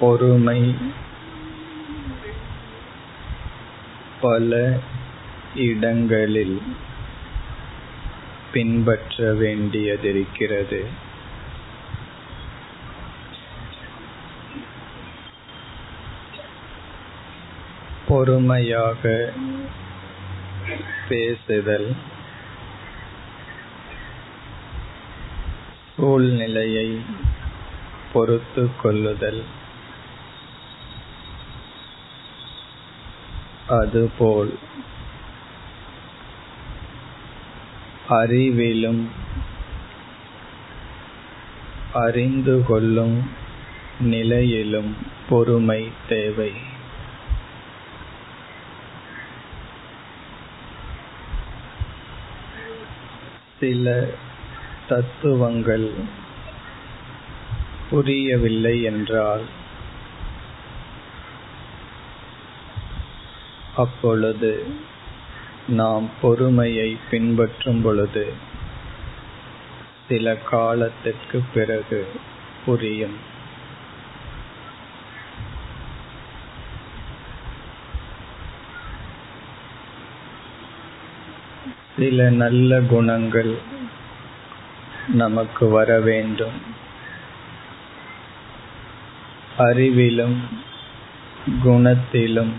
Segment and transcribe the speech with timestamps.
[0.00, 0.74] பொறுமை
[4.20, 4.78] பல
[5.54, 6.62] இடங்களில்
[8.52, 10.80] பின்பற்ற வேண்டியதிருக்கிறது.
[18.08, 19.32] பொறுமையாக
[21.08, 21.96] பேசுதல்
[25.96, 26.88] சூழ்நிலையை
[28.12, 29.42] பொறுத்து கொள்ளுதல்
[33.68, 34.58] அதுபோல்
[38.08, 39.06] அறிவிலும்
[41.92, 43.30] அறிந்து கொள்ளும்
[44.00, 44.96] நிலையிலும்
[45.28, 46.52] பொறுமை தேவை.
[53.60, 54.08] சில
[54.88, 55.92] தத்துவங்கள்
[57.90, 59.57] புரியவில்லை என்றால்
[63.78, 64.52] அப்பொழுது
[65.68, 68.32] நாம் பொறுமையை பின்பற்றும் பொழுது
[70.08, 72.00] சில காலத்திற்கு பிறகு
[72.64, 73.16] புரியும்.
[81.98, 83.52] சில நல்ல குணங்கள்
[85.12, 86.56] நமக்கு வர வேண்டும்.
[89.58, 90.38] அறிவிலும்
[91.64, 92.52] குணத்திலும்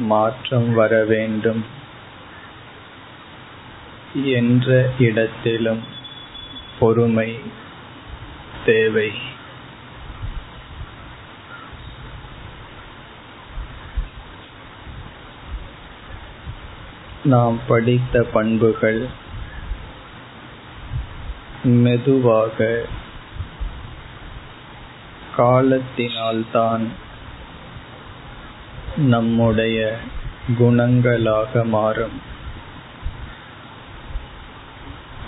[0.00, 1.64] மாற்றம் வர வேண்டும்
[4.14, 5.82] என்ற இடத்திலும்
[6.78, 7.38] பொறுமை
[8.64, 9.12] தேவை.
[17.24, 19.06] நாம் படித்த பண்புகள்
[21.64, 22.84] மெதுவாக
[25.36, 26.88] காலத்தினால்தான்
[28.96, 29.96] நம்முடைய
[30.58, 32.22] குணங்களாக மாறும்.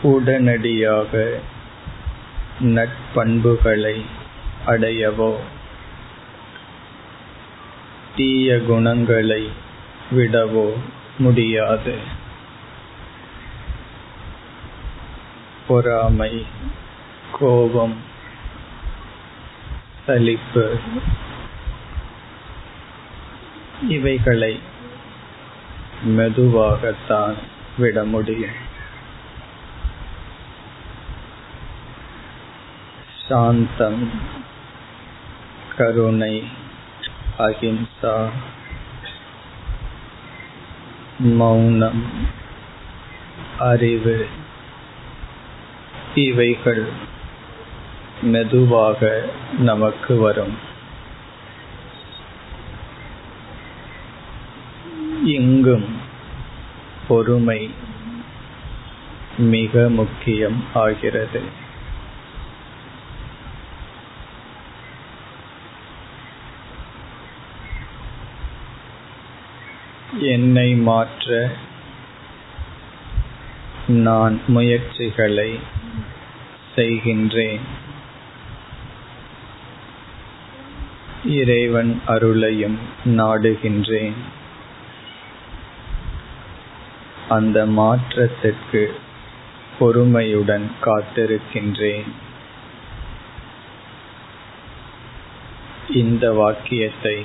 [0.03, 1.39] உடனடியாக
[2.61, 4.05] நட்பண்புகளை
[4.67, 5.37] அடையவோ
[8.17, 9.51] தீய குணங்களை
[10.11, 10.73] விடவோ
[11.19, 11.99] முடியாது.
[15.69, 16.47] பொறாமை
[17.39, 17.97] கோபம்
[20.07, 20.79] சலிப்பு
[23.89, 24.61] இவைகளை
[26.05, 27.35] மெதுவாகத்தான்
[27.79, 28.71] விட முடியும்.
[33.29, 34.11] சாந்தம்
[35.77, 36.49] கருணை
[37.39, 38.31] அஹிம்சா
[41.19, 42.07] மௌனம்
[43.59, 44.29] அறிவு
[46.15, 46.89] இவைகள்
[48.23, 49.29] மெதுவாக
[49.59, 50.71] நமக்கு வரும்.
[55.25, 55.97] இங்கும்
[57.09, 57.71] பொறுமை
[59.39, 61.41] மிக முக்கியம் ஆகிறது.
[70.21, 71.51] என்னை மாற்ற
[73.87, 75.59] நான் முயற்சிகளை
[76.77, 77.61] செய்கின்றேன்.
[81.25, 84.41] இறைவன் அருளையும் நாடுகின்றேன்.
[87.33, 88.83] அந்த மாற்றத்திற்கு
[89.79, 92.11] பொறுமையுடன் காத்திருக்கின்றேன்.
[95.91, 97.17] இந்த வாக்கியத்தை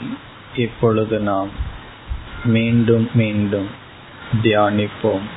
[0.55, 1.51] இப்பொழுது நாம்
[2.43, 3.69] மீண்டும் மீண்டும்
[4.43, 5.27] தியானிப்போம்.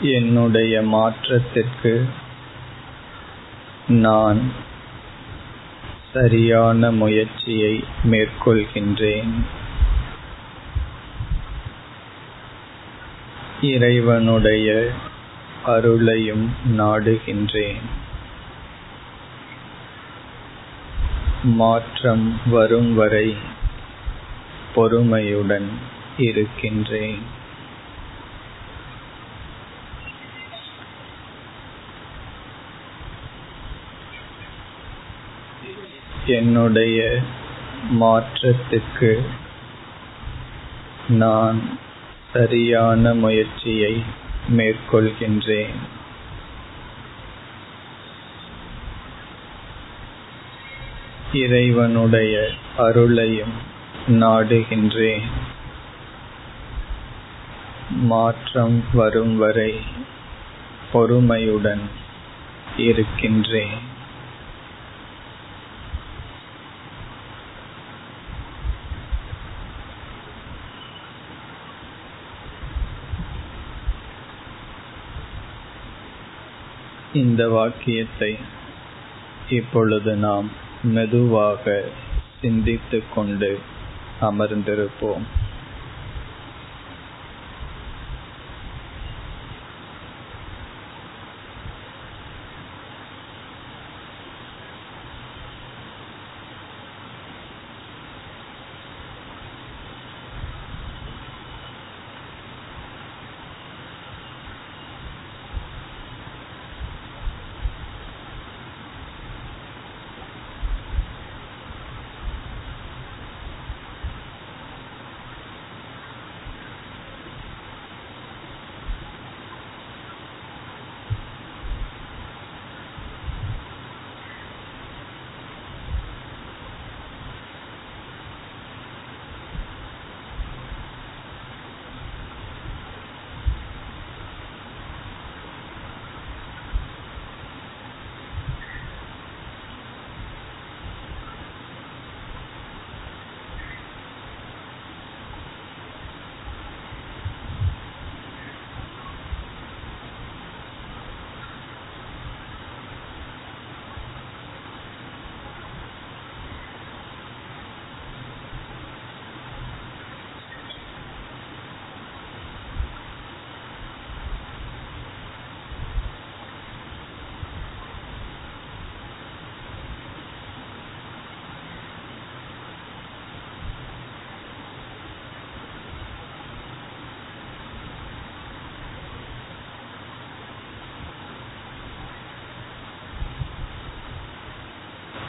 [0.00, 1.94] என்னுடைய மாற்றத்திற்கு
[4.02, 4.70] நான்
[6.12, 9.30] சரியான முயற்சியை மேற்கொள்கின்றேன்.
[13.62, 14.90] இறைவனுடைய
[15.66, 17.82] அருளையும் நாடுகின்றேன்.
[21.42, 23.36] மாற்றம் வரும் வரை
[24.74, 25.68] பொறுமையுடன்
[26.18, 27.40] இருக்கின்றேன்.
[36.32, 37.18] என்னுடைய
[38.00, 39.24] மாற்றத்துக்கு
[41.08, 41.78] நான்
[42.32, 44.02] சரியான முயற்சியை
[44.48, 45.74] மேற்கொள்கின்றேன்.
[51.32, 52.48] இறைவனுடைய
[52.78, 53.54] அருளையும்
[54.06, 55.28] நாடுகின்றேன்.
[57.90, 59.80] மாற்றம் வரும் வரை
[60.92, 61.84] பொறுமையுடன்
[62.76, 63.90] இருக்கின்றேன்.
[77.12, 78.36] இந்த வாக்கியத்தை
[79.48, 80.50] இப்பொழுது நாம்
[80.82, 81.84] மெதுவாக
[82.42, 83.58] சிந்தித்துக்கொண்டு
[84.20, 85.24] அமர்ந்திருப்போம்.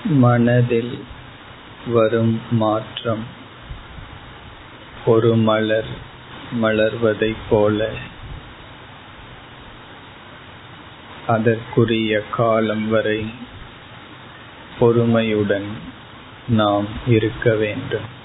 [0.03, 1.03] மனதில்
[1.87, 3.25] வரும் மாற்றம்.
[5.05, 5.87] ஒரு மலர்
[6.61, 7.89] மலர்வதைப் போல.
[11.27, 13.33] அதற்குரிய காலம் வரை
[14.79, 15.67] பொறுமையுடன்
[16.47, 18.21] நாம் இருக்க வேண்டும்.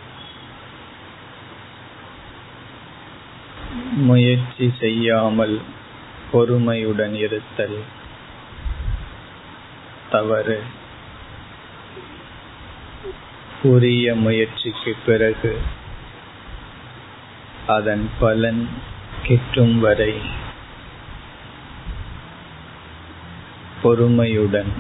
[3.92, 5.60] முயற்சி செய்யாமல்
[6.32, 7.82] பொறுமையுடன் இருத்தல்
[10.10, 10.86] தவறு.
[13.62, 15.58] உரிய முயற்சிக்கு பிறகு
[17.66, 18.68] அதன் பலன்
[19.22, 20.14] கிட்டும் வரை
[23.82, 24.72] பொறுமையுடன்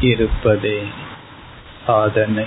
[0.00, 0.82] இருப்பதே
[1.86, 2.46] சாதனை.